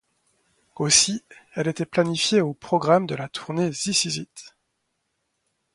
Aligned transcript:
Aussi, 0.77 1.23
elle 1.53 1.67
était 1.67 1.85
planifiée 1.85 2.41
au 2.41 2.55
programme 2.55 3.05
de 3.05 3.13
la 3.13 3.29
tournée 3.29 3.69
This 3.69 4.05
Is 4.05 4.21
It. 4.21 4.55